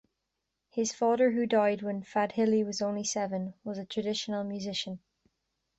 His 0.71 0.91
father, 0.91 1.29
who 1.29 1.45
died 1.45 1.83
when 1.83 2.01
Fadhili 2.01 2.65
was 2.65 2.81
only 2.81 3.03
seven, 3.03 3.53
was 3.63 3.77
a 3.77 3.85
traditional 3.85 4.43
musician. 4.43 4.97